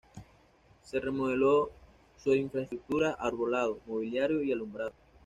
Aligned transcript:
Se 0.81 0.99
remodeló 0.99 1.69
su 2.17 2.33
infraestructura: 2.33 3.11
arbolado, 3.19 3.77
mobiliario 3.85 4.41
y 4.41 4.51
alumbrado. 4.51 4.93